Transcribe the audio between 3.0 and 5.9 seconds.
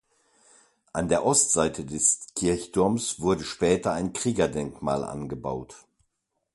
wurde später ein Kriegerdenkmal angebaut.